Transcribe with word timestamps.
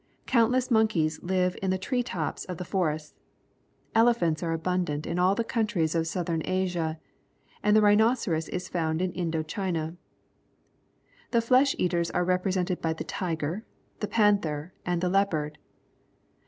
Countless 0.25 0.71
monkeys 0.71 1.21
live 1.21 1.55
in 1.61 1.69
the 1.69 1.77
tree 1.77 2.01
tops 2.01 2.43
of 2.45 2.57
the 2.57 2.65
forests. 2.65 3.13
Elephants 3.93 4.41
are 4.41 4.51
abundant 4.51 5.05
in 5.05 5.19
all 5.19 5.35
the 5.35 5.43
countries 5.43 5.93
of 5.93 6.07
Southern 6.07 6.41
Asia, 6.43 6.99
and 7.61 7.75
the 7.77 7.81
rhi 7.81 7.95
noceros 7.95 8.49
is 8.49 8.67
found 8.67 8.99
in 8.99 9.11
Indo 9.13 9.43
China. 9.43 9.95
The 11.29 11.41
flesh 11.41 11.75
eaters 11.77 12.09
are 12.09 12.25
represented 12.25 12.81
by 12.81 12.93
the 12.93 13.03
tiger, 13.03 13.63
the 13.99 14.07
panther, 14.07 14.73
and 14.87 15.01
the 15.01 15.09
leopard. 15.09 15.59